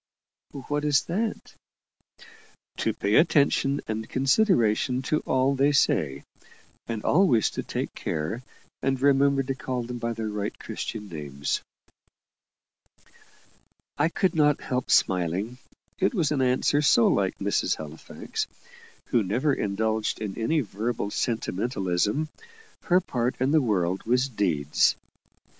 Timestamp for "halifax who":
17.75-19.21